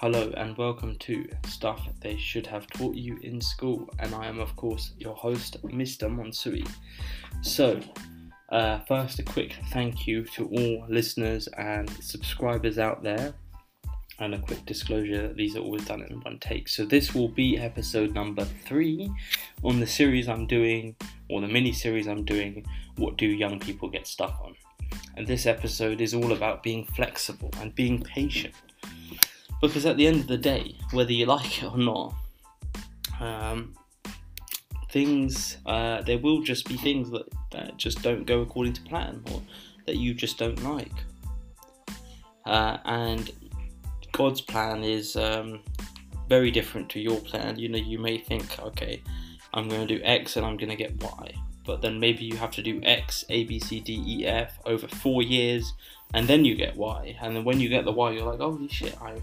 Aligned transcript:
Hello 0.00 0.30
and 0.36 0.54
welcome 0.58 0.94
to 0.96 1.26
Stuff 1.46 1.88
They 2.02 2.18
Should 2.18 2.46
Have 2.48 2.66
Taught 2.66 2.96
You 2.96 3.18
in 3.22 3.40
School, 3.40 3.88
and 3.98 4.14
I 4.14 4.26
am, 4.26 4.38
of 4.40 4.54
course, 4.54 4.92
your 4.98 5.14
host, 5.14 5.56
Mr. 5.62 6.14
Monsui. 6.14 6.68
So, 7.40 7.80
uh, 8.50 8.80
first, 8.80 9.20
a 9.20 9.22
quick 9.22 9.56
thank 9.70 10.06
you 10.06 10.24
to 10.34 10.48
all 10.48 10.84
listeners 10.90 11.46
and 11.56 11.88
subscribers 12.04 12.78
out 12.78 13.02
there, 13.02 13.32
and 14.18 14.34
a 14.34 14.38
quick 14.38 14.66
disclosure 14.66 15.28
that 15.28 15.36
these 15.36 15.56
are 15.56 15.60
always 15.60 15.86
done 15.86 16.02
in 16.02 16.20
one 16.20 16.40
take. 16.40 16.68
So, 16.68 16.84
this 16.84 17.14
will 17.14 17.28
be 17.28 17.56
episode 17.56 18.12
number 18.12 18.44
three 18.66 19.10
on 19.64 19.80
the 19.80 19.86
series 19.86 20.28
I'm 20.28 20.46
doing, 20.46 20.94
or 21.30 21.40
the 21.40 21.48
mini 21.48 21.72
series 21.72 22.06
I'm 22.06 22.26
doing, 22.26 22.66
What 22.96 23.16
Do 23.16 23.26
Young 23.26 23.58
People 23.58 23.88
Get 23.88 24.06
Stuck 24.06 24.38
On? 24.44 24.54
And 25.16 25.26
this 25.26 25.46
episode 25.46 26.02
is 26.02 26.12
all 26.12 26.32
about 26.32 26.62
being 26.62 26.84
flexible 26.84 27.50
and 27.62 27.74
being 27.74 28.02
patient 28.02 28.54
because 29.60 29.86
at 29.86 29.96
the 29.96 30.06
end 30.06 30.20
of 30.20 30.26
the 30.26 30.38
day, 30.38 30.76
whether 30.92 31.12
you 31.12 31.26
like 31.26 31.62
it 31.62 31.66
or 31.66 31.78
not, 31.78 32.14
um, 33.20 33.74
things 34.90 35.58
uh, 35.66 36.02
there 36.02 36.18
will 36.18 36.42
just 36.42 36.68
be 36.68 36.76
things 36.76 37.10
that, 37.10 37.26
that 37.52 37.76
just 37.76 38.02
don't 38.02 38.26
go 38.26 38.40
according 38.42 38.72
to 38.72 38.82
plan 38.82 39.22
or 39.32 39.42
that 39.86 39.96
you 39.96 40.14
just 40.14 40.38
don't 40.38 40.62
like. 40.62 40.92
Uh, 42.44 42.78
and 42.84 43.30
God's 44.12 44.40
plan 44.40 44.84
is 44.84 45.16
um, 45.16 45.60
very 46.28 46.50
different 46.50 46.88
to 46.90 47.00
your 47.00 47.18
plan. 47.20 47.58
You 47.58 47.68
know, 47.68 47.78
you 47.78 47.98
may 47.98 48.18
think, 48.18 48.58
okay, 48.58 49.02
I'm 49.52 49.68
going 49.68 49.86
to 49.86 49.98
do 49.98 50.02
X 50.04 50.36
and 50.36 50.46
I'm 50.46 50.56
going 50.56 50.70
to 50.70 50.76
get 50.76 51.02
Y, 51.02 51.34
but 51.64 51.82
then 51.82 51.98
maybe 51.98 52.24
you 52.24 52.36
have 52.36 52.52
to 52.52 52.62
do 52.62 52.80
X, 52.82 53.24
A, 53.28 53.44
B, 53.44 53.58
C, 53.58 53.80
D, 53.80 54.02
E, 54.06 54.26
F 54.26 54.58
over 54.64 54.86
four 54.86 55.22
years, 55.22 55.72
and 56.14 56.28
then 56.28 56.44
you 56.44 56.54
get 56.54 56.76
Y. 56.76 57.16
And 57.20 57.34
then 57.34 57.44
when 57.44 57.60
you 57.60 57.68
get 57.68 57.84
the 57.84 57.92
Y, 57.92 58.12
you're 58.12 58.24
like, 58.24 58.40
holy 58.40 58.68
shit, 58.68 58.96
I 59.02 59.20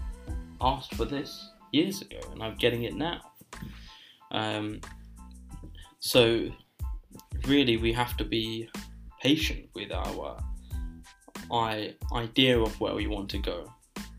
asked 0.60 0.94
for 0.94 1.04
this 1.04 1.50
years 1.72 2.00
ago 2.02 2.18
and 2.32 2.42
I'm 2.42 2.56
getting 2.56 2.84
it 2.84 2.94
now. 2.94 3.20
Um, 4.30 4.80
so, 6.00 6.50
really, 7.46 7.76
we 7.76 7.92
have 7.92 8.16
to 8.18 8.24
be 8.24 8.68
patient 9.22 9.68
with 9.74 9.90
our 9.92 10.36
I, 11.50 11.94
idea 12.12 12.58
of 12.58 12.78
where 12.80 12.94
we 12.94 13.06
want 13.06 13.30
to 13.30 13.38
go, 13.38 13.72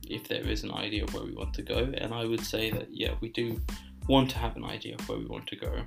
if 0.07 0.27
there 0.27 0.41
is 0.41 0.63
an 0.63 0.71
idea 0.71 1.03
of 1.03 1.13
where 1.13 1.23
we 1.23 1.33
want 1.33 1.53
to 1.55 1.61
go. 1.61 1.91
And 1.97 2.13
I 2.13 2.25
would 2.25 2.43
say 2.45 2.71
that, 2.71 2.87
yeah, 2.91 3.13
we 3.21 3.29
do 3.29 3.59
want 4.07 4.29
to 4.31 4.37
have 4.37 4.55
an 4.55 4.63
idea 4.63 4.95
of 4.95 5.07
where 5.07 5.17
we 5.17 5.25
want 5.25 5.47
to 5.47 5.55
go. 5.55 5.81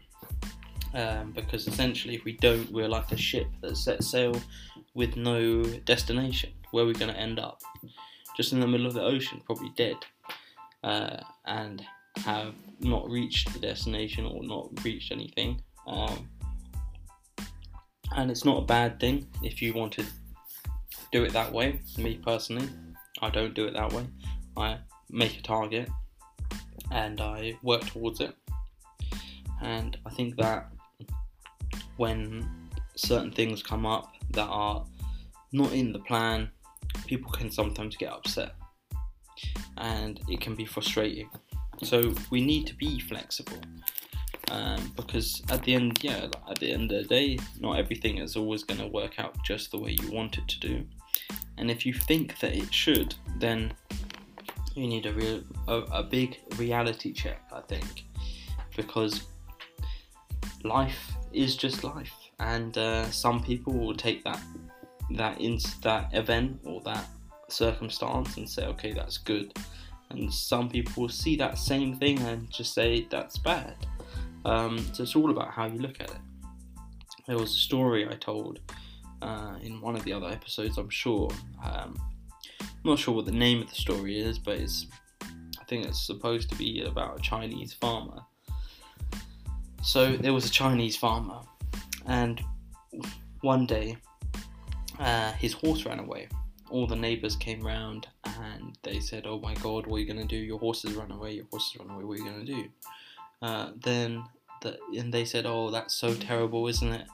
Um, 0.94 1.32
because 1.32 1.66
essentially, 1.68 2.14
if 2.14 2.24
we 2.24 2.32
don't, 2.32 2.70
we're 2.72 2.88
like 2.88 3.12
a 3.12 3.16
ship 3.16 3.48
that 3.60 3.76
sets 3.76 4.10
sail 4.10 4.34
with 4.94 5.16
no 5.16 5.62
destination. 5.62 6.52
Where 6.70 6.84
we're 6.84 6.94
going 6.94 7.12
to 7.12 7.18
end 7.18 7.38
up? 7.38 7.60
Just 8.38 8.52
in 8.52 8.60
the 8.60 8.66
middle 8.66 8.86
of 8.86 8.94
the 8.94 9.02
ocean, 9.02 9.42
probably 9.44 9.72
dead 9.76 9.96
uh, 10.84 11.16
and 11.44 11.84
have 12.18 12.54
not 12.80 13.10
reached 13.10 13.52
the 13.52 13.58
destination 13.58 14.24
or 14.24 14.42
not 14.44 14.84
reached 14.84 15.12
anything. 15.12 15.60
Um, 15.86 16.28
and 18.16 18.30
it's 18.30 18.44
not 18.44 18.62
a 18.62 18.64
bad 18.64 19.00
thing 19.00 19.26
if 19.42 19.60
you 19.60 19.74
want 19.74 19.92
to 19.94 20.04
do 21.12 21.24
it 21.24 21.32
that 21.32 21.52
way. 21.52 21.80
Me 21.96 22.20
personally, 22.24 22.68
I 23.20 23.30
don't 23.30 23.54
do 23.54 23.66
it 23.66 23.74
that 23.74 23.92
way. 23.92 24.06
I 24.56 24.78
make 25.10 25.38
a 25.38 25.42
target 25.42 25.88
and 26.90 27.20
I 27.20 27.56
work 27.62 27.84
towards 27.86 28.20
it. 28.20 28.34
And 29.60 29.98
I 30.06 30.10
think 30.10 30.36
that 30.36 30.70
when 31.96 32.48
certain 32.94 33.32
things 33.32 33.62
come 33.62 33.84
up 33.84 34.14
that 34.30 34.46
are 34.46 34.84
not 35.52 35.72
in 35.72 35.92
the 35.92 35.98
plan, 35.98 36.50
people 37.06 37.30
can 37.30 37.50
sometimes 37.50 37.96
get 37.96 38.12
upset 38.12 38.54
and 39.76 40.20
it 40.28 40.40
can 40.40 40.54
be 40.54 40.64
frustrating. 40.64 41.30
So 41.82 42.12
we 42.30 42.40
need 42.40 42.66
to 42.66 42.74
be 42.74 42.98
flexible 43.00 43.60
um, 44.50 44.92
because 44.96 45.42
at 45.50 45.62
the 45.62 45.74
end, 45.74 46.02
yeah, 46.02 46.28
at 46.50 46.58
the 46.58 46.72
end 46.72 46.90
of 46.92 47.02
the 47.02 47.08
day, 47.08 47.38
not 47.60 47.78
everything 47.78 48.18
is 48.18 48.36
always 48.36 48.64
going 48.64 48.80
to 48.80 48.88
work 48.88 49.18
out 49.18 49.36
just 49.44 49.70
the 49.70 49.78
way 49.78 49.96
you 50.00 50.10
want 50.10 50.38
it 50.38 50.48
to 50.48 50.60
do. 50.60 50.84
And 51.56 51.70
if 51.70 51.84
you 51.84 51.92
think 51.92 52.38
that 52.40 52.54
it 52.54 52.72
should, 52.72 53.14
then 53.38 53.72
you 54.74 54.86
need 54.86 55.06
a 55.06 55.12
real 55.12 55.42
a, 55.66 55.74
a 55.92 56.02
big 56.02 56.38
reality 56.56 57.12
check, 57.12 57.42
I 57.52 57.60
think, 57.62 58.04
because 58.76 59.22
life 60.64 61.12
is 61.32 61.56
just 61.56 61.84
life, 61.84 62.12
and 62.38 62.76
uh, 62.78 63.10
some 63.10 63.42
people 63.42 63.72
will 63.72 63.94
take 63.94 64.24
that 64.24 64.40
that 65.10 65.40
in 65.40 65.58
that 65.82 66.14
event 66.14 66.60
or 66.64 66.80
that 66.82 67.06
circumstance 67.48 68.36
and 68.36 68.48
say, 68.48 68.66
okay, 68.66 68.92
that's 68.92 69.18
good. 69.18 69.52
And 70.10 70.32
some 70.32 70.68
people 70.68 71.08
see 71.08 71.36
that 71.36 71.58
same 71.58 71.96
thing 71.96 72.18
and 72.20 72.50
just 72.50 72.74
say 72.74 73.06
that's 73.10 73.38
bad. 73.38 73.74
Um, 74.44 74.78
so 74.92 75.02
it's 75.02 75.16
all 75.16 75.30
about 75.30 75.50
how 75.50 75.66
you 75.66 75.78
look 75.78 76.00
at 76.00 76.10
it. 76.10 76.16
There 77.26 77.36
was 77.36 77.50
a 77.50 77.58
story 77.58 78.08
I 78.08 78.14
told 78.14 78.60
uh, 79.20 79.56
in 79.62 79.80
one 79.80 79.96
of 79.96 80.04
the 80.04 80.12
other 80.12 80.28
episodes, 80.28 80.78
I'm 80.78 80.88
sure. 80.88 81.30
Um, 81.62 81.98
I'm 82.60 82.68
not 82.84 82.98
sure 82.98 83.14
what 83.14 83.26
the 83.26 83.32
name 83.32 83.60
of 83.60 83.68
the 83.68 83.74
story 83.74 84.18
is, 84.18 84.38
but 84.38 84.56
it's 84.56 84.86
I 85.22 85.64
think 85.68 85.84
it's 85.84 86.06
supposed 86.06 86.48
to 86.50 86.56
be 86.56 86.84
about 86.84 87.18
a 87.18 87.22
Chinese 87.22 87.74
farmer. 87.74 88.22
So 89.82 90.16
there 90.16 90.32
was 90.32 90.46
a 90.46 90.50
Chinese 90.50 90.96
farmer, 90.96 91.40
and 92.06 92.40
one 93.42 93.66
day 93.66 93.98
uh, 94.98 95.32
his 95.32 95.52
horse 95.52 95.84
ran 95.84 95.98
away 95.98 96.28
all 96.70 96.86
the 96.86 96.96
neighbors 96.96 97.36
came 97.36 97.60
round 97.60 98.08
and 98.24 98.76
they 98.82 99.00
said, 99.00 99.26
"Oh 99.26 99.40
my 99.40 99.54
God, 99.54 99.86
what 99.86 99.96
are 99.96 100.00
you 100.00 100.06
gonna 100.06 100.24
do? 100.24 100.36
Your 100.36 100.58
horse 100.58 100.82
horses 100.82 100.98
run 100.98 101.10
away. 101.10 101.32
Your 101.32 101.46
horse 101.50 101.72
horses 101.72 101.80
run 101.80 101.90
away. 101.90 102.04
What 102.04 102.14
are 102.14 102.22
you 102.22 102.30
gonna 102.30 102.44
do?" 102.44 102.68
Uh, 103.40 103.70
then, 103.82 104.24
the, 104.62 104.78
and 104.96 105.12
they 105.12 105.24
said, 105.24 105.46
"Oh, 105.46 105.70
that's 105.70 105.94
so 105.94 106.14
terrible, 106.14 106.66
isn't 106.68 106.92
it? 106.92 107.06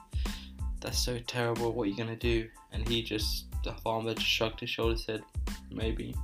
That's 0.81 0.99
so 0.99 1.19
terrible. 1.19 1.71
What 1.71 1.83
are 1.83 1.89
you 1.89 1.97
gonna 1.97 2.15
do?" 2.15 2.49
And 2.71 2.87
he 2.87 3.01
just, 3.01 3.45
the 3.63 3.73
farmer, 3.73 4.13
just 4.13 4.27
shrugged 4.27 4.59
his 4.59 4.69
shoulders, 4.69 5.05
said, 5.05 5.23
"Maybe." 5.71 6.15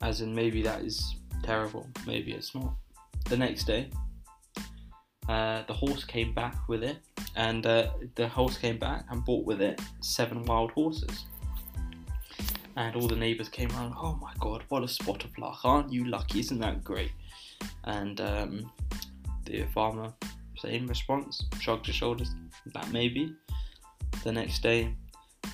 As 0.00 0.20
in, 0.20 0.34
maybe 0.34 0.62
that 0.62 0.82
is 0.82 1.16
terrible. 1.42 1.88
Maybe 2.06 2.32
it's 2.32 2.54
not. 2.54 2.74
The 3.28 3.36
next 3.36 3.64
day, 3.64 3.90
uh, 5.28 5.62
the 5.66 5.74
horse 5.74 6.04
came 6.04 6.34
back 6.34 6.68
with 6.68 6.82
it, 6.82 6.98
and 7.36 7.66
uh, 7.66 7.90
the 8.14 8.28
horse 8.28 8.58
came 8.58 8.78
back 8.78 9.04
and 9.10 9.24
brought 9.24 9.44
with 9.44 9.60
it 9.60 9.80
seven 10.00 10.44
wild 10.44 10.70
horses 10.72 11.24
and 12.76 12.96
all 12.96 13.06
the 13.06 13.16
neighbours 13.16 13.48
came 13.48 13.70
around. 13.72 13.94
Oh 13.96 14.14
my 14.20 14.32
god, 14.40 14.62
what 14.68 14.82
a 14.82 14.88
spot 14.88 15.24
of 15.24 15.36
luck! 15.38 15.60
Aren't 15.64 15.92
you 15.92 16.04
lucky? 16.06 16.40
Isn't 16.40 16.60
that 16.60 16.82
great? 16.82 17.12
And 17.84 18.20
um, 18.20 18.72
the 19.44 19.64
farmer, 19.74 20.12
same 20.56 20.86
response, 20.86 21.44
shrugged 21.60 21.86
his 21.86 21.94
shoulders. 21.94 22.30
That 22.72 22.90
may 22.90 23.08
be. 23.08 23.34
The 24.24 24.32
next 24.32 24.62
day, 24.62 24.94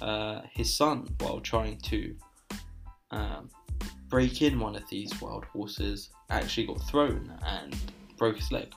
uh, 0.02 0.42
his 0.52 0.74
son, 0.74 1.08
while 1.18 1.40
trying 1.40 1.78
to 1.78 2.14
um, 3.10 3.50
break 4.08 4.42
in 4.42 4.60
one 4.60 4.76
of 4.76 4.88
these 4.88 5.20
wild 5.20 5.44
horses, 5.46 6.10
actually 6.30 6.66
got 6.66 6.82
thrown 6.88 7.32
and 7.46 7.76
broke 8.16 8.36
his 8.36 8.52
leg. 8.52 8.72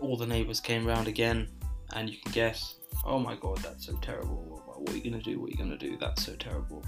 All 0.00 0.16
the 0.16 0.26
neighbours 0.26 0.60
came 0.60 0.86
round 0.86 1.08
again, 1.08 1.48
and 1.94 2.08
you 2.08 2.16
can 2.18 2.32
guess 2.32 2.80
oh 3.04 3.18
my 3.18 3.36
god, 3.36 3.58
that's 3.58 3.86
so 3.86 3.96
terrible. 4.02 4.62
What 4.76 4.90
are 4.90 4.96
you 4.96 5.10
gonna 5.10 5.22
do? 5.22 5.40
What 5.40 5.48
are 5.48 5.50
you 5.50 5.58
gonna 5.58 5.78
do? 5.78 5.96
That's 5.98 6.24
so 6.24 6.34
terrible. 6.36 6.84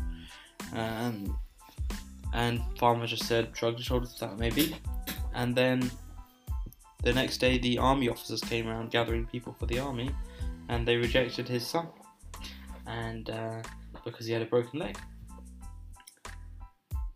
Um, 0.74 1.38
and 2.32 2.60
farmer 2.78 3.06
just 3.06 3.24
said, 3.24 3.50
shrugged 3.54 3.78
his 3.78 3.86
shoulders, 3.86 4.16
that 4.20 4.38
maybe. 4.38 4.76
And 5.34 5.54
then 5.54 5.90
the 7.02 7.12
next 7.12 7.38
day, 7.38 7.58
the 7.58 7.78
army 7.78 8.08
officers 8.08 8.40
came 8.40 8.68
around 8.68 8.90
gathering 8.90 9.26
people 9.26 9.54
for 9.58 9.66
the 9.66 9.78
army, 9.78 10.10
and 10.68 10.86
they 10.86 10.96
rejected 10.96 11.48
his 11.48 11.66
son, 11.66 11.88
and 12.86 13.28
uh, 13.30 13.62
because 14.04 14.26
he 14.26 14.32
had 14.32 14.42
a 14.42 14.46
broken 14.46 14.78
leg. 14.78 14.96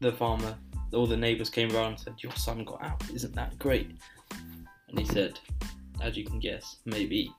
The 0.01 0.13
farmer, 0.13 0.57
all 0.93 1.07
the 1.07 1.17
neighbours 1.17 1.49
came 1.49 1.75
around 1.75 1.87
and 1.93 2.01
said, 2.01 2.15
"Your 2.23 2.33
son 2.33 2.65
got 2.65 2.83
out. 2.85 3.03
Isn't 3.15 3.35
that 3.35 3.59
great?" 3.59 3.93
And 4.89 4.99
he 4.99 5.05
said, 5.07 5.39
"As 6.01 6.17
you 6.17 6.25
can 6.25 6.39
guess, 6.39 6.77
maybe." 6.85 7.31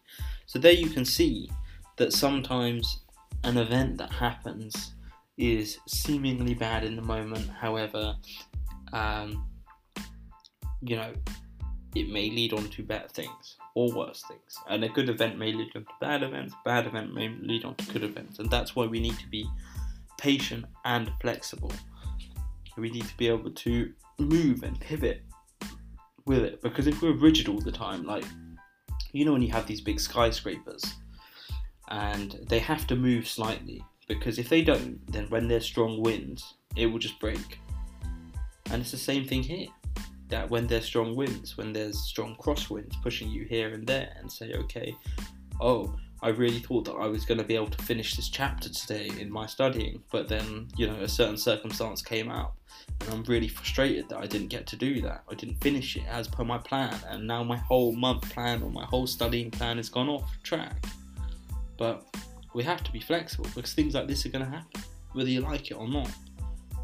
So 0.46 0.60
there 0.60 0.74
you 0.74 0.90
can 0.90 1.06
see 1.06 1.50
that 1.98 2.14
sometimes 2.14 3.02
an 3.44 3.58
event 3.58 3.98
that 3.98 4.12
happens 4.12 4.94
is 5.38 5.78
seemingly 5.88 6.54
bad 6.54 6.84
in 6.84 6.96
the 6.96 7.02
moment. 7.02 7.50
However, 7.50 8.16
um, 8.94 9.48
you 10.82 10.96
know, 10.96 11.14
it 11.96 12.10
may 12.10 12.30
lead 12.30 12.54
on 12.54 12.70
to 12.70 12.84
better 12.84 13.08
things 13.08 13.58
or 13.76 13.92
worse 13.92 14.24
things. 14.28 14.58
And 14.70 14.84
a 14.84 14.90
good 14.90 15.10
event 15.10 15.38
may 15.38 15.52
lead 15.52 15.72
on 15.76 15.84
to 15.84 15.88
bad 16.00 16.24
events, 16.24 16.54
bad 16.66 16.88
event 16.88 17.14
may 17.14 17.30
lead 17.30 17.66
on 17.66 17.76
to 17.76 17.94
good 17.94 18.04
events. 18.04 18.40
And 18.40 18.50
that's 18.50 18.76
why 18.76 18.86
we 18.86 19.00
need 19.00 19.18
to 19.20 19.28
be 19.28 19.48
patient 20.18 20.66
and 20.86 21.12
flexible. 21.22 21.72
We 22.78 22.90
need 22.90 23.06
to 23.06 23.18
be 23.18 23.28
able 23.28 23.52
to 23.52 23.94
move 24.20 24.64
and 24.64 24.80
pivot 24.80 25.22
with 26.26 26.44
it. 26.44 26.62
Because 26.62 26.88
if 26.88 27.02
we're 27.02 27.14
rigid 27.14 27.48
all 27.48 27.60
the 27.60 27.72
time, 27.72 28.04
like 28.04 28.26
you 29.12 29.26
know 29.26 29.34
when 29.34 29.42
you 29.42 29.52
have 29.52 29.68
these 29.68 29.82
big 29.82 30.00
skyscrapers 30.00 30.84
and 31.90 32.40
they 32.50 32.60
have 32.60 32.88
to 32.88 32.96
move 32.96 33.28
slightly 33.28 33.84
because 34.08 34.40
if 34.40 34.50
they 34.50 34.62
don't, 34.62 35.00
then 35.12 35.28
when 35.30 35.48
there's 35.48 35.66
strong 35.66 36.02
winds, 36.02 36.56
it 36.76 36.86
will 36.86 37.00
just 37.00 37.20
break. 37.20 37.60
And 38.72 38.82
it's 38.82 38.92
the 38.92 38.98
same 38.98 39.26
thing 39.26 39.44
here. 39.44 39.68
That 40.30 40.50
when 40.50 40.68
there's 40.68 40.86
strong 40.86 41.16
winds, 41.16 41.58
when 41.58 41.72
there's 41.72 42.00
strong 42.02 42.36
crosswinds 42.36 43.02
pushing 43.02 43.30
you 43.30 43.46
here 43.46 43.74
and 43.74 43.88
there, 43.88 44.14
and 44.20 44.32
say, 44.32 44.54
okay, 44.54 44.94
oh, 45.62 45.96
I 46.22 46.30
really 46.30 46.60
thought 46.60 46.86
that 46.86 46.94
I 46.94 47.06
was 47.06 47.26
going 47.26 47.38
to 47.38 47.44
be 47.44 47.56
able 47.56 47.70
to 47.70 47.84
finish 47.84 48.16
this 48.16 48.30
chapter 48.30 48.70
today 48.70 49.12
in 49.20 49.32
my 49.32 49.46
studying, 49.46 50.02
but 50.12 50.28
then, 50.28 50.68
you 50.76 50.88
know, 50.88 50.96
a 50.96 51.08
certain 51.08 51.38
circumstance 51.38 52.02
came 52.02 52.30
out, 52.30 52.54
and 53.02 53.10
I'm 53.14 53.24
really 53.24 53.48
frustrated 53.48 54.10
that 54.10 54.18
I 54.18 54.26
didn't 54.26 54.48
get 54.48 54.66
to 54.68 54.76
do 54.76 55.00
that. 55.02 55.24
I 55.30 55.36
didn't 55.36 55.62
finish 55.62 55.96
it 55.96 56.06
as 56.10 56.28
per 56.28 56.44
my 56.44 56.58
plan, 56.58 56.96
and 57.08 57.28
now 57.28 57.44
my 57.44 57.58
whole 57.58 57.92
month 57.92 58.28
plan 58.32 58.64
or 58.64 58.72
my 58.72 58.86
whole 58.86 59.06
studying 59.06 59.52
plan 59.52 59.78
has 59.78 59.90
gone 59.90 60.10
off 60.10 60.32
track. 60.42 60.86
But 61.78 62.04
we 62.56 62.64
have 62.64 62.84
to 62.84 62.92
be 62.92 63.00
flexible 63.00 63.50
because 63.54 63.74
things 63.74 63.94
like 63.94 64.08
this 64.08 64.26
are 64.26 64.30
going 64.30 64.46
to 64.46 64.50
happen, 64.50 64.82
whether 65.14 65.30
you 65.30 65.42
like 65.42 65.70
it 65.70 65.76
or 65.76 65.88
not. 65.88 66.10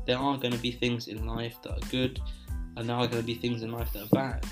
There 0.06 0.18
are 0.18 0.38
going 0.38 0.53
to 0.53 0.59
be 0.59 0.71
things 0.71 1.07
in 1.07 1.25
life 1.25 1.59
that 1.63 1.71
are 1.71 1.89
good, 1.89 2.19
and 2.77 2.88
there 2.88 2.95
are 2.95 3.07
going 3.07 3.21
to 3.21 3.25
be 3.25 3.36
things 3.36 3.63
in 3.63 3.71
life 3.71 3.91
that 3.94 4.03
are 4.03 4.09
bad. 4.09 4.45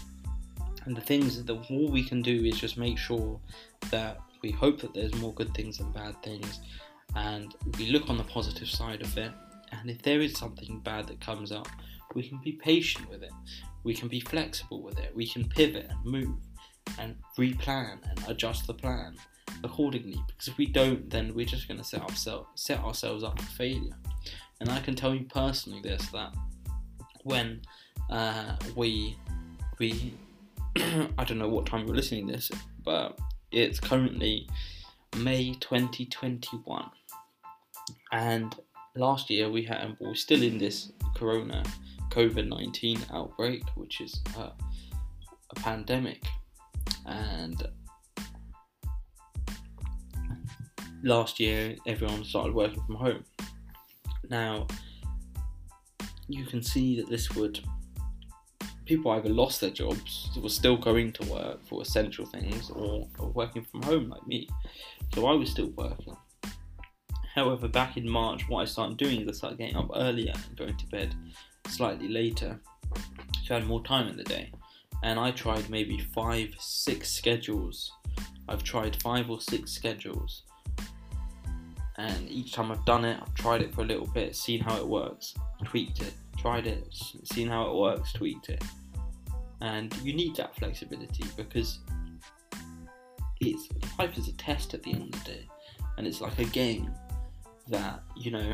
And 0.86 0.98
the 0.98 1.02
things 1.02 1.44
that 1.44 1.54
all 1.70 1.92
we 1.92 2.04
can 2.04 2.24
do 2.24 2.46
is 2.46 2.60
just 2.60 2.78
make 2.78 2.98
sure 2.98 3.40
that 3.92 4.18
we 4.42 4.52
hope 4.52 4.80
that 4.82 4.94
there's 4.94 5.14
more 5.16 5.34
good 5.34 5.54
things 5.54 5.78
than 5.78 5.92
bad 5.92 6.22
things, 6.24 6.60
and 7.16 7.54
we 7.78 7.88
look 7.88 8.10
on 8.10 8.18
the 8.18 8.24
positive 8.24 8.70
side 8.70 9.02
of 9.02 9.18
it. 9.18 9.32
And 9.72 9.90
if 9.90 10.02
there 10.02 10.22
is 10.22 10.38
something 10.38 10.80
bad 10.80 11.08
that 11.08 11.22
comes 11.22 11.52
up, 11.52 11.68
we 12.14 12.28
can 12.28 12.40
be 12.44 12.54
patient 12.54 13.10
with 13.10 13.24
it. 13.24 13.32
We 13.84 13.94
can 13.94 14.08
be 14.08 14.20
flexible 14.20 14.82
with 14.82 15.00
it. 15.00 15.16
We 15.16 15.28
can 15.28 15.48
pivot 15.48 15.88
and 15.90 16.06
move 16.06 16.36
and 17.00 17.16
replan 17.38 18.00
and 18.10 18.24
adjust 18.28 18.68
the 18.68 18.74
plan 18.74 19.16
accordingly. 19.64 20.22
Because 20.28 20.48
if 20.48 20.58
we 20.58 20.66
don't, 20.66 21.10
then 21.10 21.34
we're 21.34 21.46
just 21.46 21.68
going 21.68 21.80
to 21.80 21.84
set 21.84 22.02
ourselves 22.02 22.48
set 22.56 22.80
ourselves 22.80 23.24
up 23.24 23.40
for 23.40 23.52
failure. 23.52 23.96
And 24.60 24.70
I 24.70 24.80
can 24.80 24.96
tell 24.96 25.16
you 25.16 25.26
personally 25.26 25.82
this 25.82 26.06
that 26.08 26.34
when 27.24 27.62
uh, 28.10 28.56
we 28.76 29.18
we 29.80 30.14
I 30.78 31.24
don't 31.24 31.38
know 31.38 31.50
what 31.50 31.66
time 31.66 31.86
you're 31.86 31.96
listening 31.96 32.28
to 32.28 32.34
this, 32.34 32.52
but 32.84 33.18
it's 33.52 33.80
currently 33.80 34.48
May 35.18 35.54
2021, 35.60 36.90
and 38.12 38.56
last 38.96 39.30
year 39.30 39.50
we 39.50 39.64
had 39.64 39.82
and 39.82 39.98
we 40.00 40.08
are 40.08 40.16
still 40.16 40.42
in 40.42 40.58
this 40.58 40.92
Corona 41.16 41.64
COVID 42.10 42.48
19 42.48 43.00
outbreak, 43.14 43.64
which 43.76 44.02
is 44.02 44.22
uh, 44.38 44.52
a 45.50 45.56
pandemic, 45.56 46.24
and 47.06 47.68
last 51.04 51.40
year 51.40 51.76
everyone 51.88 52.24
started 52.24 52.54
working 52.54 52.84
from 52.86 52.96
home. 52.96 53.24
Now, 54.30 54.68
you 56.28 56.46
can 56.46 56.64
see 56.64 56.96
that 56.98 57.10
this 57.10 57.36
would 57.36 57.60
people 58.92 59.12
either 59.12 59.30
lost 59.30 59.62
their 59.62 59.70
jobs, 59.70 60.30
were 60.36 60.50
still 60.50 60.76
going 60.76 61.14
to 61.14 61.24
work 61.32 61.66
for 61.66 61.82
essential 61.82 62.26
things, 62.26 62.70
or, 62.72 63.08
or 63.20 63.30
working 63.30 63.64
from 63.64 63.82
home 63.84 64.10
like 64.10 64.28
me. 64.28 64.50
So 65.16 65.28
I 65.28 65.34
was 65.34 65.50
still 65.50 65.70
working. 65.78 66.14
However, 67.34 67.70
back 67.70 67.96
in 67.96 68.10
March, 68.10 68.50
what 68.50 68.64
I 68.64 68.66
started 68.66 68.98
doing 68.98 69.22
is 69.22 69.30
I 69.30 69.32
started 69.32 69.60
getting 69.60 69.78
up 69.78 69.92
earlier 69.96 70.34
and 70.34 70.58
going 70.58 70.76
to 70.76 70.86
bed 70.88 71.16
slightly 71.68 72.10
later, 72.10 72.60
so 73.46 73.56
I 73.56 73.60
had 73.60 73.68
more 73.68 73.82
time 73.82 74.10
in 74.10 74.18
the 74.18 74.26
day. 74.26 74.52
And 75.04 75.18
I 75.18 75.32
tried 75.32 75.70
maybe 75.70 75.98
five, 76.14 76.54
six 76.60 77.10
schedules. 77.10 77.94
I've 78.50 78.64
tried 78.64 79.02
five 79.02 79.30
or 79.30 79.40
six 79.40 79.72
schedules 79.72 80.44
and 81.98 82.30
each 82.30 82.54
time 82.54 82.72
I've 82.72 82.84
done 82.86 83.06
it, 83.06 83.20
I've 83.22 83.34
tried 83.36 83.62
it 83.62 83.74
for 83.74 83.82
a 83.82 83.86
little 83.86 84.08
bit, 84.08 84.36
seen 84.36 84.60
how 84.60 84.78
it 84.78 84.88
works, 84.88 85.34
tweaked 85.64 86.02
it, 86.02 86.14
tried 86.38 86.66
it, 86.66 86.88
seen 86.92 87.48
how 87.48 87.70
it 87.70 87.76
works, 87.76 88.14
tweaked 88.14 88.50
it. 88.50 88.64
And 89.62 89.96
you 90.04 90.14
need 90.14 90.36
that 90.38 90.56
flexibility 90.56 91.24
because 91.38 91.80
it's 93.40 93.70
life 94.00 94.18
is 94.18 94.28
a 94.28 94.34
test 94.34 94.74
at 94.74 94.84
the 94.84 94.92
end 94.92 95.14
of 95.14 95.24
the 95.24 95.32
day, 95.32 95.48
and 95.98 96.08
it's 96.08 96.22
like 96.22 96.38
a 96.40 96.46
game 96.46 96.92
that 97.68 98.04
you 98.16 98.32
know 98.32 98.54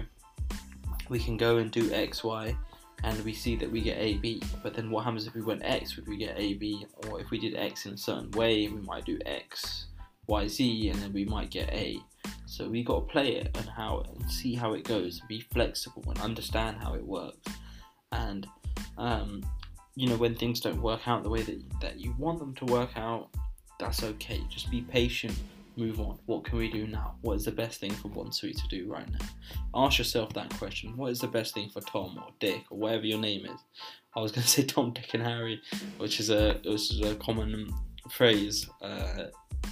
we 1.09 1.19
can 1.19 1.38
go 1.38 1.57
and 1.57 1.71
do 1.71 1.92
X, 1.94 2.24
Y, 2.24 2.56
and 3.04 3.24
we 3.24 3.33
see 3.33 3.56
that 3.56 3.71
we 3.71 3.81
get 3.81 3.98
A, 3.98 4.18
B. 4.18 4.42
But 4.63 4.74
then 4.74 4.89
what 4.89 5.04
happens 5.04 5.27
if 5.27 5.36
we 5.36 5.42
went 5.42 5.63
X? 5.63 5.95
Would 5.95 6.07
we 6.07 6.18
get 6.18 6.38
A, 6.38 6.56
B? 6.56 6.86
Or 7.07 7.19
if 7.19 7.30
we 7.30 7.39
did 7.39 7.56
X 7.56 7.86
in 7.86 7.94
a 7.94 7.98
certain 7.98 8.31
way, 8.31 8.68
we 8.68 8.81
might 8.81 9.06
do 9.06 9.19
X, 9.25 9.88
Y, 10.27 10.48
Z, 10.48 10.89
and 10.89 11.01
then 11.01 11.13
we 11.13 11.25
might 11.25 11.51
get 11.51 11.69
A. 11.69 12.00
So 12.45 12.68
we 12.69 12.83
got 12.83 13.01
to 13.01 13.12
play 13.12 13.36
it 13.36 13.56
and 13.57 13.69
how 13.69 14.04
and 14.15 14.31
see 14.31 14.56
how 14.56 14.74
it 14.74 14.83
goes. 14.83 15.21
Be 15.27 15.42
flexible 15.51 16.04
and 16.07 16.19
understand 16.19 16.77
how 16.81 16.95
it 16.95 17.06
works. 17.06 17.51
And 18.12 18.48
um, 18.98 19.44
you 19.97 20.07
know 20.07 20.15
when 20.15 20.35
things 20.35 20.59
don't 20.59 20.79
work 20.79 21.07
out 21.07 21.23
the 21.23 21.29
way 21.29 21.41
that 21.41 21.59
that 21.81 21.99
you 21.99 22.13
want 22.19 22.38
them 22.38 22.53
to 22.55 22.65
work 22.65 22.91
out, 22.95 23.29
that's 23.79 24.03
okay. 24.03 24.41
Just 24.47 24.69
be 24.69 24.81
patient. 24.81 25.33
Move 25.75 25.99
on. 25.99 26.19
What 26.27 26.44
can 26.44 26.59
we 26.59 26.71
do 26.71 26.88
now? 26.88 27.15
What 27.21 27.33
is 27.33 27.45
the 27.45 27.51
best 27.51 27.79
thing 27.79 27.91
for 27.91 28.07
one 28.09 28.27
Monsui 28.27 28.55
to 28.55 28.67
do 28.67 28.91
right 28.91 29.07
now? 29.11 29.25
Ask 29.75 29.97
yourself 29.97 30.33
that 30.33 30.49
question. 30.57 30.95
What 30.97 31.11
is 31.11 31.19
the 31.19 31.27
best 31.27 31.53
thing 31.53 31.69
for 31.69 31.81
Tom 31.81 32.17
or 32.17 32.31
Dick 32.39 32.63
or 32.69 32.77
whatever 32.77 33.05
your 33.05 33.19
name 33.19 33.45
is? 33.45 33.59
I 34.15 34.19
was 34.19 34.31
going 34.33 34.44
to 34.44 34.47
say 34.47 34.63
Tom, 34.63 34.94
Dick, 34.94 35.13
and 35.15 35.23
Harry, 35.23 35.61
which 35.97 36.19
is 36.19 36.29
a 36.29 36.59
which 36.63 36.91
is 36.91 37.01
a 37.01 37.15
common 37.15 37.73
phrase 38.11 38.69
uh, 38.83 39.25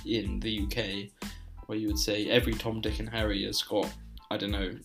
in 0.06 0.39
the 0.39 0.62
UK 0.63 1.30
where 1.68 1.77
you 1.77 1.88
would 1.88 2.00
say 2.00 2.30
every 2.30 2.54
Tom, 2.54 2.81
Dick, 2.81 3.00
and 3.00 3.10
Harry 3.10 3.44
has 3.45 3.62
got, 3.62 3.92
I 4.31 4.38
don't 4.38 4.51
know, 4.51 4.75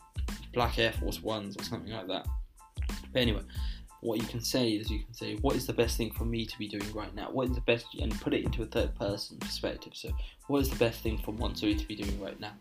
black 0.52 0.78
Air 0.78 0.92
Force 0.92 1.22
Ones 1.22 1.56
or 1.58 1.64
something 1.64 1.92
like 1.92 2.08
that. 2.08 2.26
But 3.12 3.20
anyway, 3.20 3.42
what 4.00 4.18
you 4.18 4.26
can 4.26 4.40
say 4.40 4.70
is 4.70 4.90
you 4.90 5.04
can 5.04 5.14
say, 5.14 5.36
what 5.36 5.56
is 5.56 5.66
the 5.66 5.72
best 5.72 5.96
thing 5.96 6.10
for 6.12 6.24
me 6.24 6.46
to 6.46 6.58
be 6.58 6.68
doing 6.68 6.90
right 6.94 7.14
now? 7.14 7.30
What 7.30 7.48
is 7.48 7.54
the 7.54 7.60
best, 7.62 7.86
and 8.00 8.18
put 8.20 8.32
it 8.32 8.44
into 8.44 8.62
a 8.62 8.66
third 8.66 8.94
person 8.96 9.38
perspective. 9.38 9.92
So, 9.94 10.10
what 10.46 10.60
is 10.60 10.70
the 10.70 10.76
best 10.76 11.00
thing 11.02 11.18
for 11.18 11.32
Monsui 11.32 11.78
to 11.78 11.86
be 11.86 11.96
doing 11.96 12.20
right 12.20 12.38
now? 12.40 12.52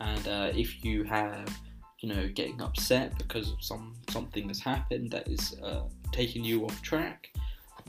And 0.00 0.28
uh, 0.28 0.52
if 0.54 0.84
you 0.84 1.04
have, 1.04 1.48
you 2.00 2.08
know, 2.08 2.28
getting 2.28 2.60
upset 2.60 3.16
because 3.16 3.54
some 3.60 3.94
something 4.10 4.48
has 4.48 4.60
happened 4.60 5.10
that 5.12 5.28
is 5.28 5.56
uh, 5.62 5.84
taking 6.12 6.44
you 6.44 6.66
off 6.66 6.82
track, 6.82 7.30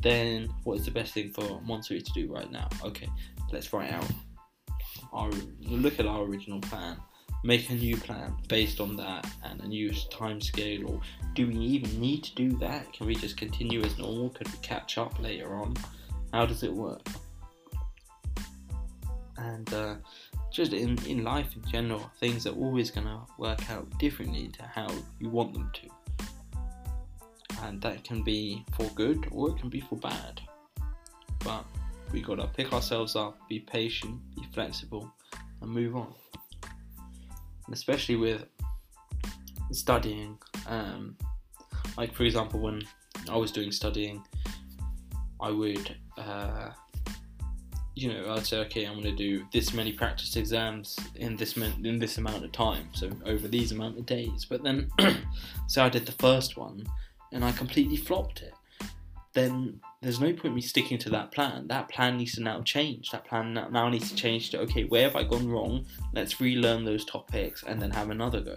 then 0.02 0.50
what 0.64 0.80
is 0.80 0.86
the 0.86 0.92
best 0.92 1.14
thing 1.14 1.32
for 1.32 1.44
Monsui 1.62 2.04
to 2.04 2.12
do 2.14 2.32
right 2.32 2.52
now? 2.52 2.70
Okay, 2.84 3.10
let's 3.52 3.74
write 3.74 3.92
out 3.92 4.10
our 5.12 5.30
look 5.62 6.00
at 6.00 6.06
our 6.06 6.24
original 6.24 6.62
plan, 6.62 6.98
make 7.46 7.70
a 7.70 7.76
new 7.76 7.96
plan 7.96 8.36
based 8.48 8.82
on 8.82 8.96
that 8.96 9.28
and 9.44 9.62
a 9.62 9.68
new 9.68 9.94
time 10.10 10.42
scale, 10.42 10.90
or 10.90 11.00
do 11.36 11.48
we 11.48 11.56
even 11.56 12.00
need 12.00 12.24
to 12.24 12.34
do 12.36 12.58
that? 12.58 12.92
Can 12.92 13.06
we 13.06 13.16
just 13.16 13.38
continue 13.38 13.84
as 13.84 13.98
normal? 14.00 14.30
Could 14.30 14.52
we 14.52 14.58
catch 14.60 14.98
up 14.98 15.22
later 15.22 15.54
on? 15.54 15.76
How 16.34 16.46
does 16.46 16.64
it 16.64 16.74
work? 16.74 17.06
And 19.38 19.72
uh, 19.74 19.96
just 20.52 20.74
in, 20.74 20.98
in 21.06 21.24
life 21.24 21.56
in 21.56 21.72
general, 21.72 22.10
things 22.20 22.48
are 22.48 22.56
always 22.56 22.90
going 22.90 23.06
to 23.06 23.20
work 23.38 23.70
out 23.70 23.86
differently 24.00 24.48
to 24.48 24.64
how 24.64 24.88
you 25.20 25.30
want 25.30 25.54
them 25.54 25.70
to. 25.74 25.88
And 27.62 27.80
that 27.82 28.04
can 28.04 28.24
be 28.24 28.66
for 28.76 28.86
good 28.96 29.28
or 29.32 29.50
it 29.50 29.58
can 29.58 29.70
be 29.70 29.82
for 29.82 29.98
bad. 29.98 30.42
But 31.44 31.64
we 32.12 32.22
gotta 32.22 32.48
pick 32.48 32.74
ourselves 32.74 33.16
up, 33.16 33.38
be 33.48 33.60
patient, 33.60 34.20
be 34.36 34.44
flexible, 34.52 35.12
and 35.62 35.70
move 35.70 35.96
on. 35.96 36.14
Especially 37.72 38.16
with 38.16 38.46
studying, 39.72 40.38
um, 40.68 41.18
like 41.98 42.14
for 42.14 42.24
example, 42.24 42.60
when 42.60 42.82
I 43.30 43.38
was 43.38 43.52
doing 43.52 43.72
studying, 43.72 44.24
I 45.42 45.52
would, 45.52 45.96
uh, 46.18 46.70
you 47.96 48.12
know, 48.12 48.34
I'd 48.34 48.46
say, 48.46 48.60
okay, 48.60 48.86
I'm 48.86 48.94
going 48.94 49.04
to 49.04 49.16
do 49.16 49.46
this 49.52 49.74
many 49.74 49.94
practice 49.94 50.36
exams 50.36 50.98
in 51.16 51.36
this 51.36 51.58
in 51.58 52.00
this 52.00 52.18
amount 52.18 52.44
of 52.44 52.52
time, 52.52 52.90
so 52.94 53.10
over 53.26 53.48
these 53.48 53.72
amount 53.72 53.98
of 53.98 54.06
days. 54.06 54.46
But 54.46 54.64
then, 54.64 54.90
so 55.68 55.84
I 55.84 55.90
did 55.90 56.06
the 56.06 56.12
first 56.14 56.58
one, 56.58 56.86
and 57.32 57.44
I 57.44 57.52
completely 57.52 57.98
flopped 57.98 58.42
it. 58.42 58.54
Then 59.34 59.80
there's 60.06 60.20
no 60.20 60.32
point 60.34 60.54
me 60.54 60.62
sticking 60.62 61.00
to 61.00 61.10
that 61.10 61.32
plan. 61.32 61.68
That 61.68 61.90
plan 61.90 62.18
needs 62.18 62.36
to 62.36 62.44
now 62.44 62.62
change. 62.62 63.10
That 63.10 63.26
plan 63.26 63.56
now 63.56 63.90
needs 63.90 64.12
to 64.12 64.16
change 64.16 64.52
to 64.52 64.60
okay, 64.60 64.84
where 64.84 65.02
have 65.02 65.16
I 65.16 65.24
gone 65.24 65.50
wrong? 65.50 65.84
Let's 66.14 66.40
relearn 66.40 66.86
those 66.86 67.06
topics 67.06 67.64
and 67.64 67.82
then 67.82 67.90
have 67.90 68.12
another 68.12 68.40
go. 68.40 68.56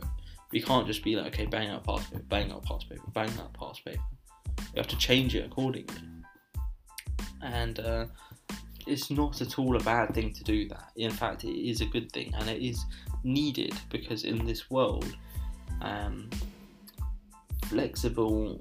We 0.53 0.61
can't 0.61 0.87
just 0.87 1.03
be 1.03 1.17
like, 1.17 1.29
okay, 1.29 1.47
bang 1.47 1.71
out 1.71 1.85
past 1.85 2.13
paper, 2.13 2.23
bang 2.29 2.53
out 2.53 2.67
past 2.67 2.91
paper, 2.91 3.03
bang 3.15 3.31
out 3.41 3.55
past 3.55 3.83
paper. 3.83 4.03
You 4.59 4.77
have 4.77 4.89
to 4.89 4.99
change 4.99 5.35
it 5.35 5.47
accordingly. 5.47 5.95
And 7.41 7.81
uh, 7.81 8.07
it's 8.87 9.11
not 9.11 9.41
at 9.41 9.59
all 9.59 9.75
a 9.75 9.81
bad 9.81 10.13
thing 10.13 10.35
to 10.35 10.45
do 10.45 10.69
that. 10.69 10.91
In 10.97 11.11
fact, 11.11 11.45
it 11.45 11.59
is 11.59 11.81
a 11.81 11.87
good 11.87 12.13
thing 12.13 12.31
and 12.39 12.51
it 12.51 12.63
is 12.63 12.85
needed 13.25 13.73
because 13.89 14.25
in 14.25 14.45
this 14.45 14.71
world, 14.71 15.17
um, 15.81 16.29
flexible 17.65 18.61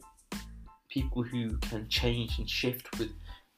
people 0.98 1.22
who 1.22 1.56
can 1.58 1.88
change 1.90 2.40
and 2.40 2.50
shift 2.50 2.98
with 2.98 3.12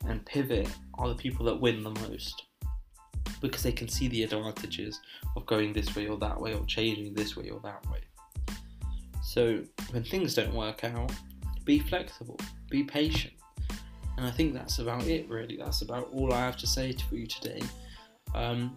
and 0.06 0.26
pivot 0.26 0.68
are 0.96 1.08
the 1.08 1.16
people 1.16 1.46
that 1.46 1.60
win 1.60 1.84
the 1.84 1.90
most 1.90 2.44
because 3.40 3.64
they 3.64 3.72
can 3.72 3.88
see 3.88 4.10
the 4.10 4.24
advantages 4.24 5.00
of 5.38 5.46
going 5.46 5.72
this 5.72 5.96
way 5.96 6.08
or 6.08 6.18
that 6.18 6.38
way 6.40 6.54
or 6.54 6.66
changing 6.66 7.14
this 7.14 7.38
way 7.38 7.50
or 7.50 7.62
that 7.62 7.82
way. 7.90 8.00
So 9.24 9.62
when 9.92 10.04
things 10.04 10.36
don't 10.36 10.54
work 10.54 10.84
out, 10.84 11.14
be 11.64 11.80
flexible, 11.80 12.38
be 12.70 12.84
patient. 12.84 13.34
And 14.18 14.28
I 14.28 14.32
think 14.32 14.54
that's 14.54 14.80
about 14.80 15.08
it, 15.08 15.30
really. 15.30 15.56
That's 15.56 15.82
about 15.82 16.10
all 16.12 16.34
I 16.34 16.42
have 16.42 16.58
to 16.58 16.68
say 16.68 16.94
for 17.08 17.16
you 17.16 17.26
today. 17.26 17.62
Um, 18.36 18.76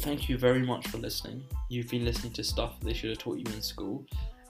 thank 0.00 0.28
you 0.28 0.36
very 0.38 0.62
much 0.62 0.88
for 0.88 0.98
listening. 0.98 1.44
You've 1.68 1.88
been 1.88 2.04
listening 2.04 2.32
to 2.32 2.42
stuff 2.42 2.80
they 2.80 2.94
should 2.94 3.10
have 3.10 3.18
taught 3.18 3.38
you 3.38 3.54
in 3.54 3.62
school. 3.62 4.04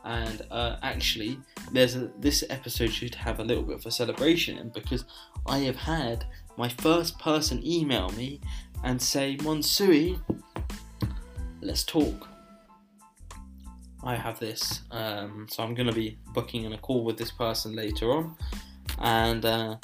And 0.05 0.43
uh, 0.51 0.77
actually, 0.83 1.39
there's 1.71 1.95
a, 1.97 2.11
this 2.19 2.43
episode 2.51 2.91
should 2.91 3.15
have 3.15 3.39
a 3.41 3.45
little 3.45 3.63
bit 3.63 3.77
of 3.77 3.87
a 3.87 3.91
celebration 3.91 4.71
because 4.75 5.05
I 5.47 5.59
have 5.59 5.77
had 5.77 6.25
my 6.57 6.69
first 6.69 7.19
person 7.19 7.65
email 7.65 8.09
me 8.11 8.41
and 8.85 9.01
say, 9.01 9.37
Monsui, 9.39 10.21
let's 11.61 11.85
talk. 11.85 12.29
I 14.05 14.17
have 14.17 14.41
this, 14.41 14.83
um, 14.91 15.47
so 15.49 15.63
I'm 15.63 15.75
going 15.75 15.87
to 15.87 15.95
be 15.95 16.19
booking 16.35 16.65
in 16.65 16.73
a 16.73 16.79
call 16.79 17.05
with 17.05 17.17
this 17.17 17.31
person 17.31 17.77
later 17.77 18.11
on, 18.11 18.35
and 18.99 19.45
uh, 19.45 19.77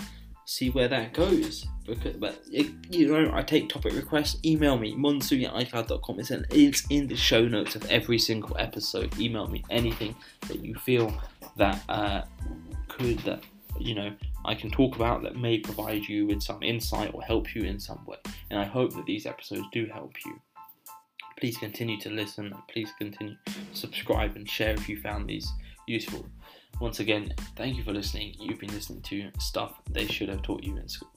see 0.49 0.71
where 0.71 0.89
that 0.89 1.13
goes. 1.13 1.67
Because, 1.85 2.15
but 2.15 2.43
it, 2.51 2.69
you 2.91 3.13
know, 3.13 3.31
I 3.35 3.43
take 3.43 3.69
topic 3.69 3.93
requests. 3.93 4.39
Email 4.45 4.79
me 4.79 4.95
monsui 4.95 5.47
at 5.47 5.53
icloud.com. 5.53 6.19
It's 6.19 6.31
in, 6.31 6.47
it's 6.51 6.87
in 6.89 7.07
the 7.07 7.17
show 7.17 7.47
notes 7.47 7.77
of 7.77 7.85
every 7.91 8.19
single 8.19 8.57
episode. 8.59 9.19
Email 9.19 9.47
me 9.47 9.63
anything 9.69 10.15
that 10.49 10.65
you 10.65 10.75
feel 10.75 11.13
that 11.57 11.83
uh, 11.89 12.23
could 12.89 13.19
that 13.21 13.43
you 13.79 13.95
know 13.95 14.11
I 14.45 14.55
can 14.55 14.71
talk 14.71 14.97
about 14.97 15.23
that 15.23 15.37
may 15.37 15.59
provide 15.59 16.09
you 16.09 16.27
with 16.27 16.43
some 16.43 16.63
insight 16.63 17.13
or 17.13 17.23
help 17.23 17.55
you 17.55 17.65
in 17.65 17.79
some 17.79 18.05
way. 18.07 18.17
And 18.51 18.59
I 18.59 18.65
hope 18.65 18.95
that 18.95 19.05
these 19.05 19.27
episodes 19.27 19.67
do 19.71 19.87
help 19.87 20.15
you. 20.25 20.41
Please 21.39 21.59
continue 21.59 22.01
to 22.01 22.11
listen. 22.11 22.53
Please 22.69 22.91
continue 22.99 23.37
to 23.47 23.53
subscribe 23.75 24.35
and 24.35 24.49
share 24.49 24.73
if 24.73 24.89
you 24.89 25.01
found 25.01 25.29
these 25.29 25.53
useful. 25.87 26.27
Once 26.81 27.01
again, 27.01 27.35
thank 27.57 27.77
you 27.77 27.83
for 27.83 27.93
listening. 27.93 28.35
You've 28.39 28.61
been 28.61 28.73
listening 28.73 29.03
to 29.03 29.31
stuff 29.41 29.81
they 29.91 30.07
should 30.07 30.29
have 30.29 30.43
taught 30.43 30.63
you 30.63 30.77
in 30.77 30.89
school. 30.89 31.11